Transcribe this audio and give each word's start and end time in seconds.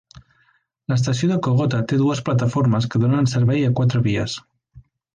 L"estació 0.91 1.29
de 1.33 1.37
Kogota 1.49 1.83
té 1.93 2.01
dues 2.03 2.23
plataformes 2.31 2.91
que 2.95 3.05
donen 3.07 3.33
servei 3.37 3.67
a 3.71 3.75
quatre 3.83 4.07
vies. 4.11 4.43